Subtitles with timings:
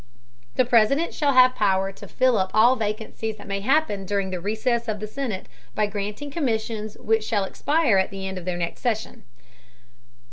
[0.55, 4.41] The President shall have Power to fill up all Vacancies that may happen during the
[4.41, 8.57] Recess of the Senate, by granting Commissions which shall expire at the End of their
[8.57, 9.25] next Session.